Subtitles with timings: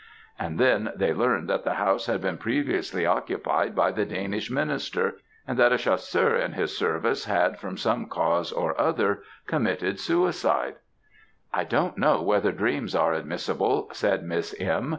[0.39, 5.17] And then they learned that the house had been previously occupied by the Danish minister,
[5.45, 10.77] and that a Chasseur in his service had, from some cause or other, committed suicide."
[11.53, 14.89] "I don't know whether dreams are admissible," said Miss M.